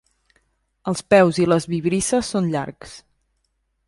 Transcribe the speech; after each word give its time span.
Els 0.91 1.03
peus 1.13 1.39
i 1.43 1.45
les 1.51 1.67
vibrisses 1.73 2.31
són 2.37 2.47
llargs. 2.57 2.97